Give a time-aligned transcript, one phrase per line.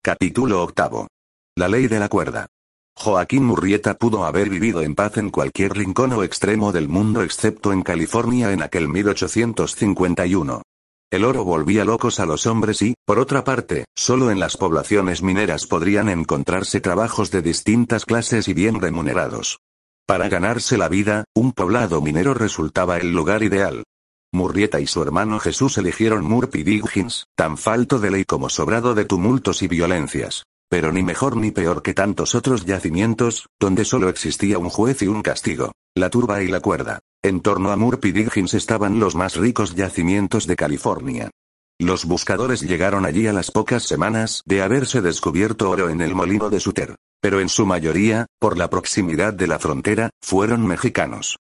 [0.00, 1.08] Capítulo octavo.
[1.56, 2.46] La ley de la cuerda.
[2.96, 7.72] Joaquín Murrieta pudo haber vivido en paz en cualquier rincón o extremo del mundo excepto
[7.72, 10.62] en California en aquel 1851.
[11.10, 15.22] El oro volvía locos a los hombres y, por otra parte, solo en las poblaciones
[15.22, 19.58] mineras podrían encontrarse trabajos de distintas clases y bien remunerados.
[20.06, 23.82] Para ganarse la vida, un poblado minero resultaba el lugar ideal.
[24.32, 29.06] Murrieta y su hermano Jesús eligieron Murphy Diggins, tan falto de ley como sobrado de
[29.06, 30.44] tumultos y violencias.
[30.68, 35.06] Pero ni mejor ni peor que tantos otros yacimientos, donde solo existía un juez y
[35.06, 36.98] un castigo, la turba y la cuerda.
[37.22, 41.30] En torno a Murphy Diggins estaban los más ricos yacimientos de California.
[41.80, 46.50] Los buscadores llegaron allí a las pocas semanas de haberse descubierto oro en el molino
[46.50, 46.96] de Suter.
[47.20, 51.38] Pero en su mayoría, por la proximidad de la frontera, fueron mexicanos.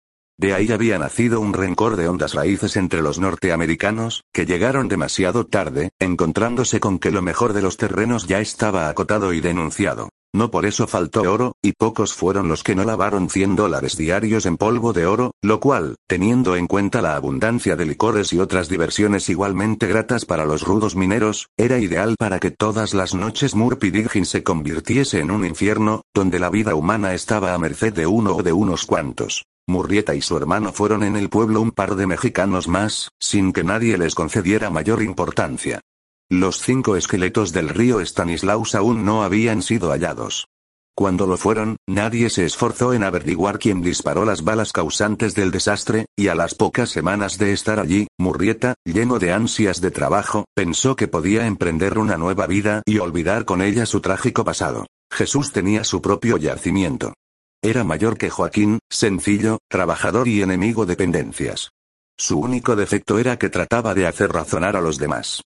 [0.41, 5.45] De ahí había nacido un rencor de hondas raíces entre los norteamericanos, que llegaron demasiado
[5.45, 10.09] tarde, encontrándose con que lo mejor de los terrenos ya estaba acotado y denunciado.
[10.33, 14.47] No por eso faltó oro, y pocos fueron los que no lavaron 100 dólares diarios
[14.47, 18.71] en polvo de oro, lo cual, teniendo en cuenta la abundancia de licores y otras
[18.71, 23.93] diversiones igualmente gratas para los rudos mineros, era ideal para que todas las noches Murphy
[24.25, 28.43] se convirtiese en un infierno, donde la vida humana estaba a merced de uno o
[28.43, 29.45] de unos cuantos.
[29.71, 33.65] Murrieta y su hermano fueron en el pueblo un par de mexicanos más, sin que
[33.65, 35.81] nadie les concediera mayor importancia.
[36.29, 40.47] Los cinco esqueletos del río Stanislaus aún no habían sido hallados.
[40.95, 46.07] Cuando lo fueron, nadie se esforzó en averiguar quién disparó las balas causantes del desastre,
[46.15, 50.97] y a las pocas semanas de estar allí, Murrieta, lleno de ansias de trabajo, pensó
[50.97, 54.87] que podía emprender una nueva vida y olvidar con ella su trágico pasado.
[55.11, 57.15] Jesús tenía su propio yacimiento.
[57.63, 61.73] Era mayor que Joaquín, sencillo, trabajador y enemigo de pendencias.
[62.17, 65.43] Su único defecto era que trataba de hacer razonar a los demás.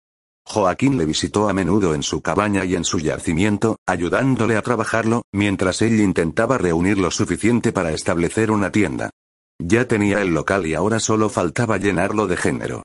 [0.47, 5.23] Joaquín le visitó a menudo en su cabaña y en su yacimiento, ayudándole a trabajarlo,
[5.33, 9.11] mientras él intentaba reunir lo suficiente para establecer una tienda.
[9.59, 12.83] Ya tenía el local y ahora solo faltaba llenarlo de género.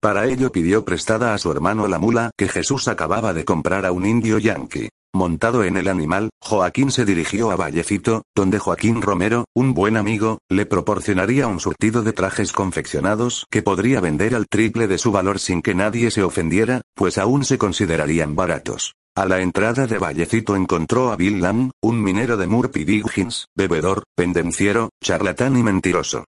[0.00, 3.92] Para ello pidió prestada a su hermano la mula que Jesús acababa de comprar a
[3.92, 4.88] un indio yanqui.
[5.14, 10.38] Montado en el animal, Joaquín se dirigió a Vallecito, donde Joaquín Romero, un buen amigo,
[10.48, 15.38] le proporcionaría un surtido de trajes confeccionados que podría vender al triple de su valor
[15.38, 18.94] sin que nadie se ofendiera, pues aún se considerarían baratos.
[19.14, 24.04] A la entrada de Vallecito encontró a Bill Lam, un minero de Murphy Diggins, bebedor,
[24.16, 26.24] pendenciero, charlatán y mentiroso.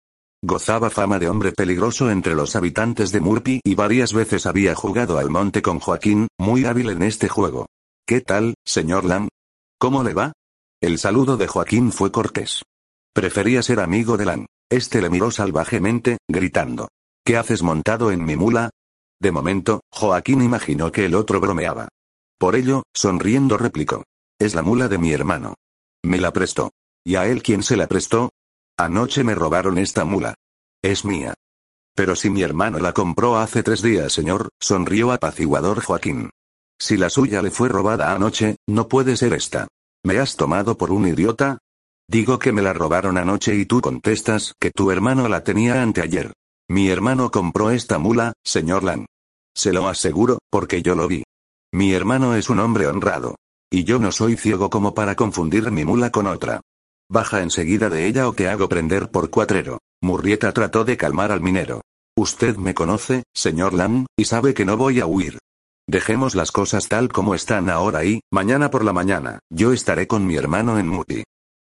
[0.43, 5.19] Gozaba fama de hombre peligroso entre los habitantes de Murphy y varias veces había jugado
[5.19, 7.67] al monte con Joaquín, muy hábil en este juego.
[8.05, 9.29] ¿Qué tal, señor Lam?
[9.79, 10.33] ¿Cómo le va?
[10.81, 12.63] El saludo de Joaquín fue cortés.
[13.13, 14.45] Prefería ser amigo de Lam.
[14.69, 16.89] Este le miró salvajemente, gritando.
[17.25, 18.71] ¿Qué haces montado en mi mula?
[19.19, 21.89] De momento, Joaquín imaginó que el otro bromeaba.
[22.39, 24.03] Por ello, sonriendo replicó.
[24.39, 25.55] Es la mula de mi hermano.
[26.03, 26.71] Me la prestó.
[27.05, 28.31] ¿Y a él quién se la prestó?
[28.77, 30.33] Anoche me robaron esta mula.
[30.81, 31.35] Es mía.
[31.95, 36.29] Pero si mi hermano la compró hace tres días, señor, sonrió apaciguador Joaquín.
[36.81, 39.67] Si la suya le fue robada anoche, no puede ser esta.
[40.03, 41.59] ¿Me has tomado por un idiota?
[42.09, 46.33] Digo que me la robaron anoche y tú contestas que tu hermano la tenía anteayer.
[46.67, 49.05] Mi hermano compró esta mula, señor Lan.
[49.55, 51.23] Se lo aseguro, porque yo lo vi.
[51.71, 53.35] Mi hermano es un hombre honrado.
[53.69, 56.61] Y yo no soy ciego como para confundir mi mula con otra.
[57.07, 59.77] Baja enseguida de ella o te hago prender por cuatrero.
[60.01, 61.81] Murrieta trató de calmar al minero.
[62.17, 65.37] Usted me conoce, señor Lam, y sabe que no voy a huir.
[65.87, 70.25] Dejemos las cosas tal como están ahora y, mañana por la mañana, yo estaré con
[70.25, 71.23] mi hermano en Muti.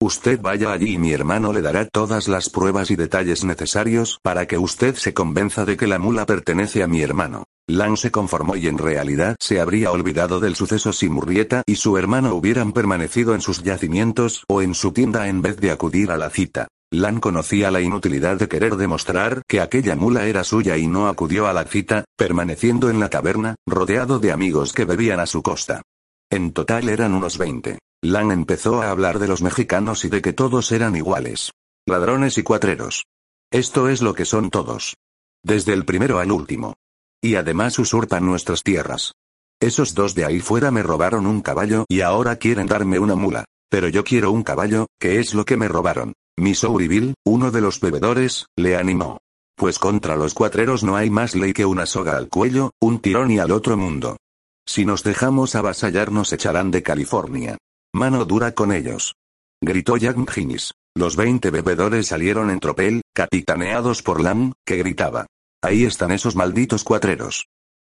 [0.01, 4.47] Usted vaya allí y mi hermano le dará todas las pruebas y detalles necesarios para
[4.47, 7.43] que usted se convenza de que la mula pertenece a mi hermano.
[7.67, 11.97] Lan se conformó y en realidad se habría olvidado del suceso si Murrieta y su
[11.97, 16.17] hermano hubieran permanecido en sus yacimientos o en su tienda en vez de acudir a
[16.17, 16.67] la cita.
[16.91, 21.47] Lan conocía la inutilidad de querer demostrar que aquella mula era suya y no acudió
[21.47, 25.83] a la cita, permaneciendo en la taberna, rodeado de amigos que bebían a su costa.
[26.31, 27.77] En total eran unos veinte.
[28.01, 31.51] Lan empezó a hablar de los mexicanos y de que todos eran iguales.
[31.85, 33.05] Ladrones y cuatreros.
[33.51, 34.95] Esto es lo que son todos.
[35.43, 36.73] Desde el primero al último.
[37.21, 39.13] Y además usurpan nuestras tierras.
[39.59, 43.45] Esos dos de ahí fuera me robaron un caballo y ahora quieren darme una mula.
[43.69, 46.13] Pero yo quiero un caballo, que es lo que me robaron.
[46.39, 49.19] Missouri Bill, uno de los bebedores, le animó.
[49.55, 53.29] Pues contra los cuatreros no hay más ley que una soga al cuello, un tirón
[53.31, 54.17] y al otro mundo.
[54.65, 57.57] Si nos dejamos avasallar nos echarán de California.
[57.93, 59.15] Mano dura con ellos.
[59.61, 60.73] Gritó Jack Higgins.
[60.95, 65.25] Los veinte bebedores salieron en tropel, capitaneados por Lam, que gritaba.
[65.61, 67.47] Ahí están esos malditos cuatreros.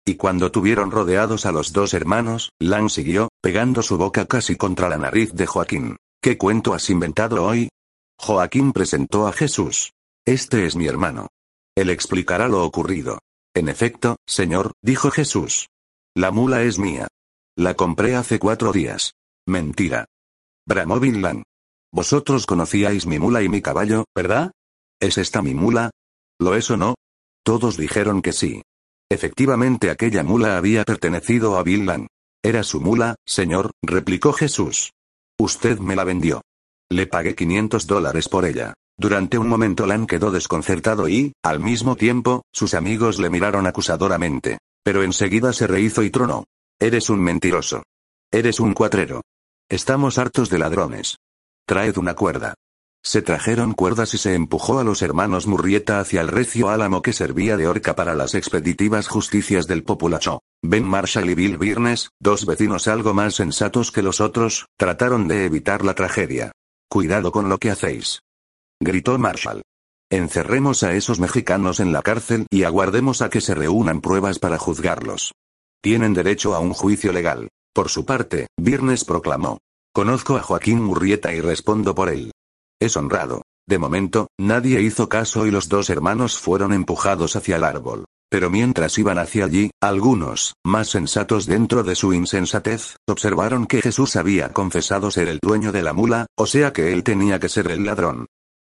[0.05, 4.89] Y cuando tuvieron rodeados a los dos hermanos, Lan siguió, pegando su boca casi contra
[4.89, 5.97] la nariz de Joaquín.
[6.21, 7.69] ¿Qué cuento has inventado hoy?
[8.23, 9.93] Joaquín presentó a Jesús.
[10.27, 11.29] Este es mi hermano.
[11.75, 13.17] Él explicará lo ocurrido.
[13.55, 15.69] En efecto, señor, dijo Jesús.
[16.15, 17.07] La mula es mía.
[17.57, 19.13] La compré hace cuatro días.
[19.47, 20.05] Mentira.
[20.67, 21.41] Bramó Lan.
[21.91, 24.51] Vosotros conocíais mi mula y mi caballo, ¿verdad?
[24.99, 25.89] ¿Es esta mi mula?
[26.39, 26.93] ¿Lo es o no?
[27.43, 28.61] Todos dijeron que sí.
[29.09, 32.05] Efectivamente aquella mula había pertenecido a Lan.
[32.43, 34.91] Era su mula, señor, replicó Jesús.
[35.39, 36.43] Usted me la vendió.
[36.91, 38.73] Le pagué 500 dólares por ella.
[38.97, 44.57] Durante un momento Lan quedó desconcertado y, al mismo tiempo, sus amigos le miraron acusadoramente.
[44.83, 46.43] Pero enseguida se rehizo y tronó.
[46.81, 47.83] Eres un mentiroso.
[48.29, 49.21] Eres un cuatrero.
[49.69, 51.15] Estamos hartos de ladrones.
[51.65, 52.55] Traed una cuerda.
[53.01, 57.13] Se trajeron cuerdas y se empujó a los hermanos Murrieta hacia el recio álamo que
[57.13, 60.41] servía de horca para las expeditivas justicias del populacho.
[60.61, 65.45] Ben Marshall y Bill Birnes, dos vecinos algo más sensatos que los otros, trataron de
[65.45, 66.51] evitar la tragedia.
[66.91, 68.19] Cuidado con lo que hacéis.
[68.81, 69.61] Gritó Marshall.
[70.11, 74.57] Encerremos a esos mexicanos en la cárcel y aguardemos a que se reúnan pruebas para
[74.57, 75.31] juzgarlos.
[75.81, 77.47] Tienen derecho a un juicio legal.
[77.73, 79.59] Por su parte, Birnes proclamó.
[79.93, 82.33] Conozco a Joaquín Murrieta y respondo por él.
[82.77, 83.43] Es honrado.
[83.65, 88.03] De momento, nadie hizo caso y los dos hermanos fueron empujados hacia el árbol.
[88.31, 94.15] Pero mientras iban hacia allí, algunos, más sensatos dentro de su insensatez, observaron que Jesús
[94.15, 97.69] había confesado ser el dueño de la mula, o sea que él tenía que ser
[97.69, 98.27] el ladrón.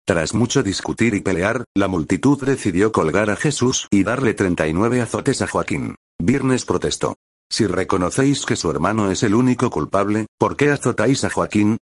[0.07, 5.43] Tras mucho discutir y pelear, la multitud decidió colgar a Jesús y darle 39 azotes
[5.43, 5.95] a Joaquín.
[6.19, 7.17] Viernes protestó.
[7.51, 11.77] Si reconocéis que su hermano es el único culpable, ¿por qué azotáis a Joaquín?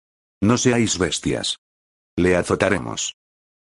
[0.41, 1.57] No seáis bestias.
[2.15, 3.15] Le azotaremos.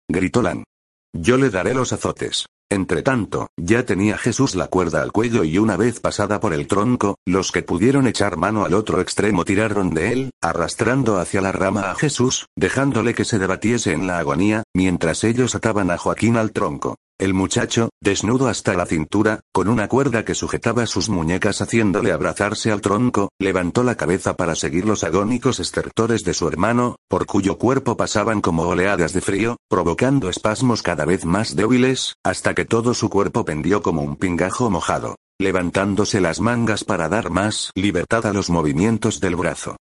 [0.09, 0.65] Gritó Lan.
[1.13, 2.45] Yo le daré los azotes.
[2.71, 7.17] Entretanto, ya tenía Jesús la cuerda al cuello y una vez pasada por el tronco,
[7.25, 11.91] los que pudieron echar mano al otro extremo tiraron de él, arrastrando hacia la rama
[11.91, 16.53] a Jesús, dejándole que se debatiese en la agonía, mientras ellos ataban a Joaquín al
[16.53, 16.95] tronco.
[17.21, 22.71] El muchacho, desnudo hasta la cintura, con una cuerda que sujetaba sus muñecas haciéndole abrazarse
[22.71, 27.59] al tronco, levantó la cabeza para seguir los agónicos estertores de su hermano, por cuyo
[27.59, 32.95] cuerpo pasaban como oleadas de frío, provocando espasmos cada vez más débiles, hasta que todo
[32.95, 38.33] su cuerpo pendió como un pingajo mojado, levantándose las mangas para dar más libertad a
[38.33, 39.75] los movimientos del brazo.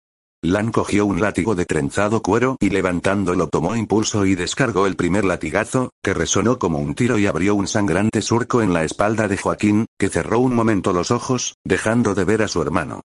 [0.43, 5.25] Lan cogió un látigo de trenzado cuero y levantándolo tomó impulso y descargó el primer
[5.25, 9.37] latigazo, que resonó como un tiro y abrió un sangrante surco en la espalda de
[9.37, 13.00] Joaquín, que cerró un momento los ojos, dejando de ver a su hermano.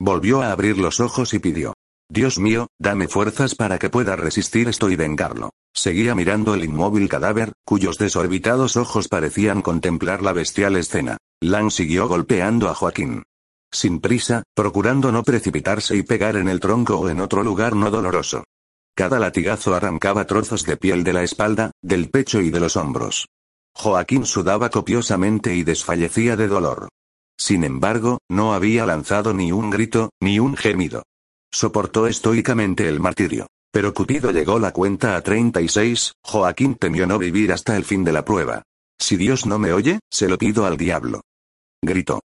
[0.00, 1.74] Volvió a abrir los ojos y pidió.
[2.10, 5.50] Dios mío, dame fuerzas para que pueda resistir esto y vengarlo.
[5.74, 11.18] Seguía mirando el inmóvil cadáver, cuyos desorbitados ojos parecían contemplar la bestial escena.
[11.42, 13.24] Lan siguió golpeando a Joaquín
[13.70, 17.90] sin prisa, procurando no precipitarse y pegar en el tronco o en otro lugar no
[17.90, 18.44] doloroso.
[18.94, 23.28] Cada latigazo arrancaba trozos de piel de la espalda, del pecho y de los hombros.
[23.74, 26.88] Joaquín sudaba copiosamente y desfallecía de dolor.
[27.38, 31.04] Sin embargo, no había lanzado ni un grito, ni un gemido.
[31.52, 33.46] Soportó estoicamente el martirio.
[33.70, 38.12] Pero Cupido llegó la cuenta a 36, Joaquín temió no vivir hasta el fin de
[38.12, 38.62] la prueba.
[38.98, 41.20] Si Dios no me oye, se lo pido al diablo.
[41.80, 42.20] Gritó.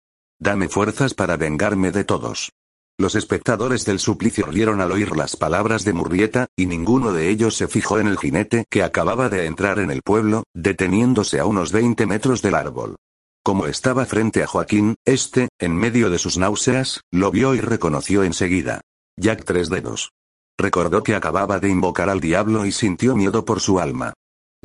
[0.41, 2.53] Dame fuerzas para vengarme de todos.
[2.97, 7.57] Los espectadores del suplicio rieron al oír las palabras de Murrieta, y ninguno de ellos
[7.57, 11.73] se fijó en el jinete que acababa de entrar en el pueblo, deteniéndose a unos
[11.73, 12.97] 20 metros del árbol.
[13.45, 18.23] Como estaba frente a Joaquín, este, en medio de sus náuseas, lo vio y reconoció
[18.23, 18.81] enseguida.
[19.17, 20.13] Jack tres dedos.
[20.57, 24.13] Recordó que acababa de invocar al diablo y sintió miedo por su alma.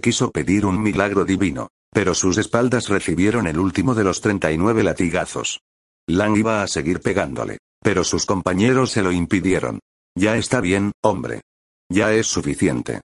[0.01, 1.70] Quiso pedir un milagro divino.
[1.93, 5.62] Pero sus espaldas recibieron el último de los 39 latigazos.
[6.07, 7.59] Lang iba a seguir pegándole.
[7.81, 9.79] Pero sus compañeros se lo impidieron.
[10.15, 11.41] Ya está bien, hombre.
[11.89, 13.01] Ya es suficiente.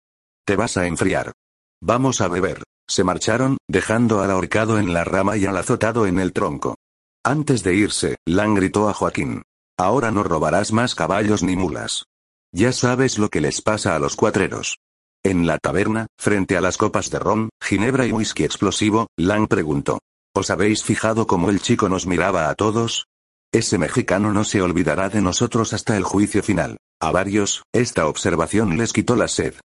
[0.46, 1.34] Te vas a enfriar.
[1.82, 2.63] Vamos a beber.
[2.88, 6.75] Se marcharon, dejando al ahorcado en la rama y al azotado en el tronco.
[7.24, 9.44] Antes de irse, Lang gritó a Joaquín.
[9.77, 12.06] Ahora no robarás más caballos ni mulas.
[12.53, 14.77] Ya sabes lo que les pasa a los cuatreros.
[15.24, 20.00] En la taberna, frente a las copas de ron, ginebra y whisky explosivo, Lang preguntó.
[20.36, 23.08] ¿Os habéis fijado cómo el chico nos miraba a todos?
[23.52, 26.78] Ese mexicano no se olvidará de nosotros hasta el juicio final.
[27.02, 29.56] A varios, esta observación les quitó la sed.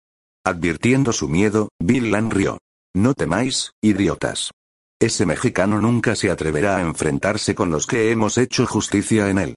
[0.44, 2.58] Advirtiendo su miedo, Bill Lan rió.
[2.94, 4.50] No temáis, idiotas.
[5.00, 9.54] Ese mexicano nunca se atreverá a enfrentarse con los que hemos hecho justicia en él.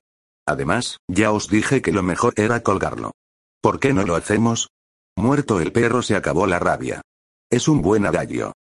[0.48, 3.12] Además, ya os dije que lo mejor era colgarlo.
[3.62, 4.70] ¿Por qué no lo hacemos?
[5.18, 7.02] Muerto el perro se acabó la rabia.
[7.50, 8.52] Es un buen adagio.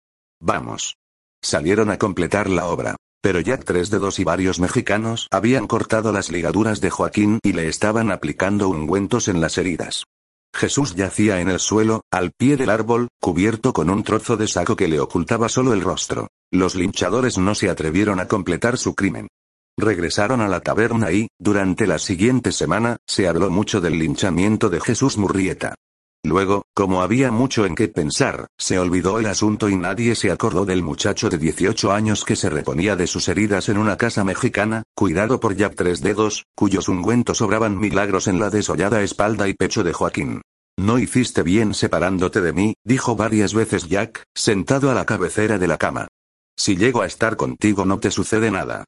[0.40, 0.96] Vamos.
[1.42, 2.96] Salieron a completar la obra.
[3.20, 7.68] Pero Jack Tres Dedos y varios mexicanos habían cortado las ligaduras de Joaquín y le
[7.68, 10.04] estaban aplicando ungüentos en las heridas.
[10.54, 14.76] Jesús yacía en el suelo, al pie del árbol, cubierto con un trozo de saco
[14.76, 16.28] que le ocultaba solo el rostro.
[16.52, 19.26] Los linchadores no se atrevieron a completar su crimen.
[19.76, 24.80] Regresaron a la taberna y, durante la siguiente semana, se habló mucho del linchamiento de
[24.80, 25.74] Jesús Murrieta.
[26.24, 30.64] Luego, como había mucho en qué pensar, se olvidó el asunto y nadie se acordó
[30.64, 34.84] del muchacho de 18 años que se reponía de sus heridas en una casa mexicana,
[34.94, 39.84] cuidado por Jack Tres Dedos, cuyos ungüentos sobraban milagros en la desollada espalda y pecho
[39.84, 40.40] de Joaquín.
[40.78, 45.68] No hiciste bien separándote de mí, dijo varias veces Jack, sentado a la cabecera de
[45.68, 46.08] la cama.
[46.56, 48.84] Si llego a estar contigo no te sucede nada.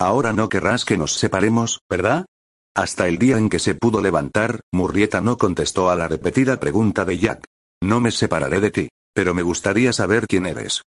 [0.00, 2.26] Ahora no querrás que nos separemos, ¿verdad?
[2.74, 7.04] Hasta el día en que se pudo levantar, Murrieta no contestó a la repetida pregunta
[7.04, 7.44] de Jack.
[7.82, 10.82] No me separaré de ti, pero me gustaría saber quién eres.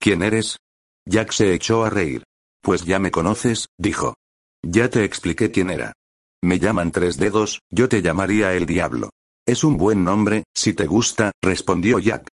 [0.00, 0.58] ¿Quién eres?
[1.06, 2.24] Jack se echó a reír.
[2.62, 4.14] Pues ya me conoces, dijo.
[4.62, 5.92] Ya te expliqué quién era.
[6.42, 9.10] Me llaman tres dedos, yo te llamaría el diablo.
[9.46, 12.28] Es un buen nombre, si te gusta, respondió Jack.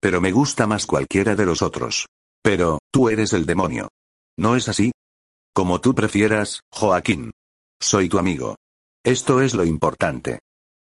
[0.00, 2.06] Pero me gusta más cualquiera de los otros.
[2.42, 3.88] Pero, tú eres el demonio.
[4.38, 4.92] ¿No es así?
[5.52, 7.32] Como tú prefieras, Joaquín.
[7.82, 8.56] Soy tu amigo.
[9.02, 10.40] Esto es lo importante.